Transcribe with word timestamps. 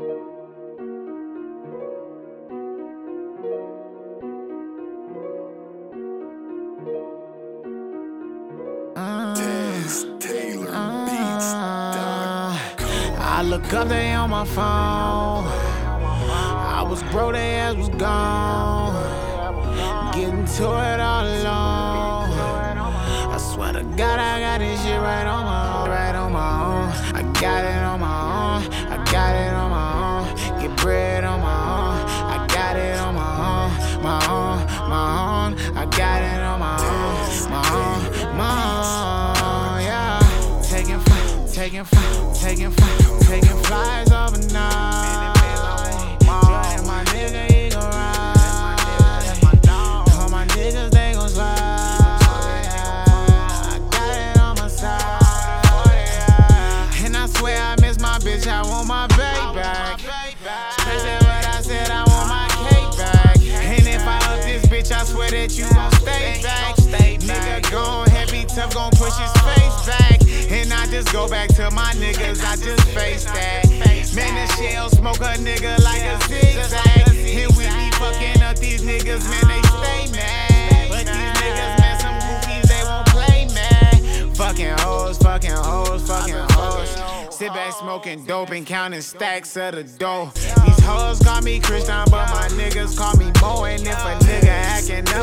I 0.00 0.04
look 13.42 13.72
up, 13.72 13.88
they 13.88 14.12
on 14.12 14.30
my 14.30 14.44
phone. 14.44 15.46
I 15.46 16.86
was 16.88 17.02
broke, 17.04 17.32
they 17.32 17.56
ass 17.56 17.74
was 17.74 17.88
gone. 17.88 18.94
Getting 20.12 20.44
to 20.44 20.64
it 20.64 21.00
all 21.00 21.24
alone. 21.24 22.30
I 23.34 23.38
swear 23.38 23.72
to 23.72 23.82
God, 23.82 24.20
I 24.20 24.40
got 24.40 24.58
this 24.60 24.80
shit 24.84 25.00
right 25.00 25.26
on 25.26 25.44
my 25.44 25.82
own, 25.82 25.88
right 25.88 26.14
on 26.14 26.32
my 26.32 26.62
own. 26.62 26.88
I 27.16 27.22
got 27.40 27.64
it 27.64 27.77
And 41.78 41.86
I 57.16 57.26
swear 57.26 57.62
I 57.62 57.76
miss 57.80 58.00
my 58.00 58.18
bitch, 58.18 58.48
I 58.48 58.62
want 58.62 58.88
my 58.88 59.06
babe 59.08 59.54
back. 59.54 60.00
Crazy 60.00 61.06
what 61.06 61.46
I 61.46 61.60
said, 61.62 61.90
I 61.90 62.02
want 62.08 62.28
my 62.28 62.48
cake 62.68 62.98
back. 62.98 63.36
And 63.36 63.86
if 63.86 64.04
I 64.04 64.16
up 64.34 64.40
this 64.42 64.66
bitch, 64.66 64.90
I 64.90 65.04
swear 65.04 65.30
that 65.30 65.56
you 65.56 65.68
gon' 65.72 65.92
stay 65.92 66.40
back. 66.42 66.74
Nigga 67.20 67.70
gon' 67.70 68.07
tough, 68.58 68.74
gon' 68.74 68.90
push 68.92 69.16
his 69.16 69.32
face 69.42 69.86
back. 69.86 70.18
And 70.50 70.72
I 70.72 70.86
just 70.86 71.12
go 71.12 71.28
back 71.28 71.48
to 71.54 71.70
my 71.70 71.92
niggas, 71.94 72.42
I 72.44 72.56
just 72.56 72.82
face 72.90 73.24
that. 73.24 73.68
Man, 74.14 74.34
the 74.34 74.52
shell 74.54 74.88
smoke 74.90 75.18
a 75.18 75.36
nigga 75.38 75.78
like 75.84 76.02
a 76.02 76.18
zigzag. 76.26 77.08
And 77.08 77.56
we 77.56 77.64
be 77.64 77.90
fucking 77.92 78.42
up 78.42 78.58
these 78.58 78.82
niggas, 78.82 79.22
man, 79.30 79.46
they 79.46 79.62
stay 79.62 80.12
mad. 80.18 80.88
But 80.88 81.06
these 81.06 81.32
niggas, 81.40 81.78
man, 81.78 82.00
some 82.00 82.18
goofies, 82.18 82.68
they 82.68 82.82
won't 82.84 83.06
play 83.08 83.46
mad. 83.54 84.36
Fucking 84.36 84.74
hoes, 84.78 85.18
fucking 85.18 85.50
hoes, 85.50 86.08
fucking 86.08 86.34
hoes. 86.50 87.18
Sit 87.38 87.52
back 87.52 87.72
smoking 87.72 88.24
dope 88.24 88.50
and 88.50 88.66
counting 88.66 89.00
stacks 89.00 89.56
of 89.56 89.76
the 89.76 89.84
dough. 89.84 90.32
These 90.34 90.80
hoes 90.80 91.20
call 91.20 91.40
me 91.42 91.60
Christaun, 91.60 92.10
but 92.10 92.28
my 92.30 92.48
niggas 92.58 92.98
call 92.98 93.16
me 93.16 93.30
Mo. 93.40 93.64
And 93.64 93.82
if 93.82 93.94
a 93.94 94.18
nigga 94.24 94.48
acting 94.48 95.06
up, 95.14 95.17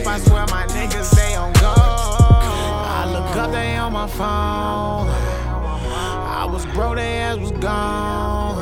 my 4.05 4.11
phone. 4.11 5.07
I 5.09 6.45
was 6.45 6.63
broke, 6.67 6.97
they 6.97 7.17
ass 7.21 7.37
was 7.37 7.51
gone. 7.53 8.55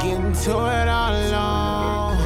Getting 0.00 0.32
to 0.32 0.50
it 0.50 0.88
all 0.88 1.12
alone. 1.12 2.16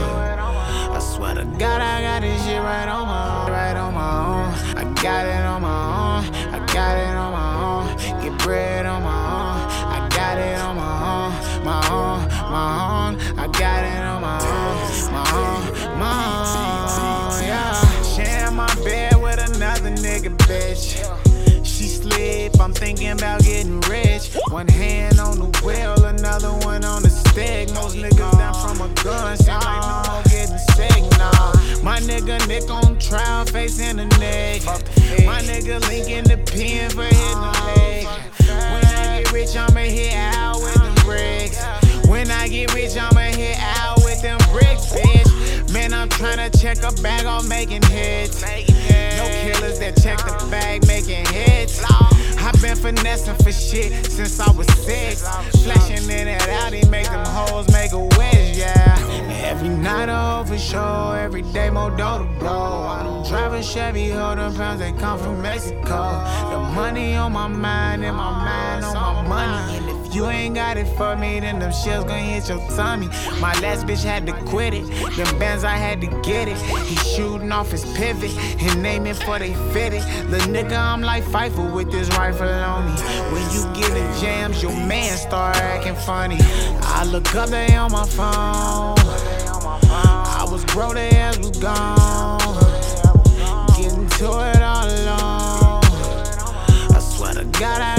I 0.93 0.99
swear 1.01 1.35
to 1.35 1.45
God, 1.59 1.81
I 1.81 2.03
got 2.03 2.21
this 2.21 2.45
shit 2.45 2.61
right 2.61 2.89
on 2.89 3.09
my 3.09 3.45
own, 3.45 3.51
right 3.51 3.77
on 3.77 3.95
my 3.95 4.17
own. 4.27 4.53
I 4.77 5.03
got 5.03 5.25
it 5.25 5.47
on 5.47 5.63
my 5.63 6.19
own, 6.19 6.35
I 6.55 6.59
got 6.75 6.99
it 6.99 7.17
on 7.17 7.33
my 7.33 7.55
own. 7.65 8.23
Get 8.23 8.39
bread 8.39 8.85
on 8.85 9.03
my 9.03 9.25
own, 9.39 9.61
I 9.97 10.09
got 10.11 10.39
it 10.39 10.59
on 10.59 10.77
my 10.77 10.97
own, 11.15 11.65
my 11.65 11.89
own, 11.89 12.29
my 12.53 12.69
own. 12.99 13.39
I 13.39 13.47
got 13.49 13.83
it 13.83 14.03
on 14.05 14.21
my 14.21 14.41
own, 14.45 14.77
my 15.11 15.25
own, 15.41 15.99
my 15.99 16.13
own. 16.53 17.45
Yeah, 17.45 18.03
sharing 18.03 18.57
my 18.57 18.75
bed 18.85 19.17
with 19.23 19.39
another 19.39 19.91
nigga, 19.91 20.37
bitch. 20.37 21.24
She 22.35 22.51
I'm 22.59 22.73
thinking 22.73 23.11
about 23.11 23.43
getting 23.43 23.81
rich. 23.83 24.35
One 24.49 24.67
hand 24.67 25.21
on 25.21 25.39
the 25.39 25.61
wheel, 25.65 26.05
another 26.05 26.51
one 26.67 26.85
on 26.85 27.03
the 27.03 27.11
stick. 27.11 27.69
Most 27.75 27.97
niggas 27.97 28.39
down 28.39 28.55
from 28.55 28.81
a 28.81 28.93
gun, 29.05 29.37
sound 29.37 29.65
like 29.65 29.83
no 29.83 30.13
more 30.13 30.23
getting 30.25 30.59
sick. 30.75 31.03
Nah, 31.19 31.53
my 31.85 32.01
nigga 32.01 32.45
Nick 32.49 32.69
on 32.71 32.99
trial, 32.99 33.45
facing 33.47 33.99
the 33.99 34.07
neck. 34.19 34.65
My 35.25 35.43
nigga 35.43 35.79
Link 35.89 36.11
in 36.11 36.25
the 36.25 36.39
pen 36.51 36.91
for 36.91 37.05
hitting 37.05 37.41
the 37.41 37.53
leg. 37.77 38.07
When 38.49 38.85
I 38.85 39.23
get 39.23 39.33
rich, 39.33 39.57
I'ma 39.57 39.81
hit 39.81 40.15
out 40.15 40.57
with 40.57 40.75
them 40.75 40.95
bricks. 41.05 41.63
When 42.09 42.33
I 42.33 42.49
get 42.49 42.75
rich, 42.75 42.97
I'ma 42.97 43.31
hit 43.37 43.59
out 43.61 43.99
with 43.99 44.21
them 44.23 44.39
bricks, 44.51 44.93
bitch. 44.93 45.73
Man, 45.73 45.95
I'm 45.95 46.09
tryna 46.09 46.51
check 46.61 46.79
a 46.83 46.91
bag 47.01 47.27
on 47.27 47.47
making 47.47 47.83
hits. 47.83 48.43
No 48.43 49.25
killers 49.43 49.79
that 49.79 49.95
check 50.03 50.19
the 50.19 50.49
bag 50.51 50.85
making 50.89 51.27
hits. 51.27 51.81
I've 52.45 52.61
been 52.61 52.77
finessing 52.77 53.35
for 53.37 53.53
shit 53.53 54.05
since 54.11 54.39
I 54.39 54.51
was 54.53 54.67
six. 54.85 55.23
Flashing 55.65 56.11
in 56.11 56.29
and 56.29 56.43
out, 56.51 56.75
he 56.75 56.87
make 56.91 57.07
them 57.07 57.25
hoes 57.25 57.67
make 57.73 57.93
a 57.93 57.99
wish, 57.99 58.59
yeah. 58.59 58.99
Every 59.45 59.71
night 59.71 60.11
over 60.11 60.59
show, 60.59 61.13
every 61.13 61.41
day 61.41 61.71
more 61.71 61.91
dough 61.91 62.19
to 62.19 62.39
blow. 62.39 62.83
I 62.87 63.03
don't 63.03 63.27
drive 63.27 63.55
a 63.55 63.63
Chevy, 63.63 64.11
hold 64.11 64.37
them 64.37 64.55
pounds, 64.57 64.81
they 64.81 64.93
come 64.93 65.19
from 65.19 65.41
Mexico. 65.41 66.23
The 66.51 66.59
money 66.75 67.17
on 67.17 67.33
my 67.33 67.49
mind 67.49 68.05
and 68.05 68.15
my 68.15 68.31
mind 68.31 68.85
on 68.85 68.95
my 68.95 69.13
money. 69.15 69.24
You 70.15 70.29
ain't 70.29 70.55
got 70.55 70.77
it 70.77 70.87
for 70.97 71.17
me, 71.17 71.41
then 71.41 71.59
them 71.59 71.73
shells 71.73 72.05
gon' 72.05 72.23
hit 72.23 72.49
your 72.49 72.61
tummy. 72.77 73.09
My 73.41 73.53
last 73.61 73.85
bitch 73.85 74.05
had 74.05 74.25
to 74.29 74.33
quit 74.45 74.73
it, 74.73 74.87
them 75.17 75.39
bands 75.41 75.65
I 75.65 75.77
had 75.77 76.01
to 76.03 76.07
get 76.23 76.47
it. 76.47 76.57
He 76.87 76.95
shooting 76.95 77.51
off 77.51 77.73
his 77.73 77.85
pivot 77.97 78.31
and 78.63 78.87
aiming 78.87 79.15
for 79.15 79.41
they 79.41 79.55
fitted. 79.73 80.03
The 80.31 80.39
nigga, 80.47 80.79
I'm 80.79 81.01
like 81.01 81.25
Pfeiffer 81.25 81.69
with 81.69 81.91
this 81.91 82.09
rifle 82.11 82.49
on 82.49 82.87
me. 82.87 82.93
When 83.33 83.43
you 83.51 83.65
get 83.75 83.91
in 83.91 84.21
jams, 84.21 84.63
your 84.63 84.71
man 84.87 85.17
start 85.17 85.57
acting 85.57 85.97
funny. 85.97 86.39
I 86.83 87.05
look 87.11 87.35
up, 87.35 87.49
they 87.49 87.75
on 87.75 87.91
my 87.91 88.07
phone. 88.07 88.95
I 89.91 90.47
was 90.49 90.65
broke, 90.67 90.95
they 90.95 91.11
ass 91.11 91.39
was 91.39 91.51
gone. 91.59 92.39
Getting 93.77 94.09
to 94.09 94.27
it 94.27 94.63
all 94.63 94.87
alone. 94.87 95.83
I 96.95 97.01
swear 97.01 97.35
to 97.35 97.45
God, 97.59 97.81
I 97.81 97.94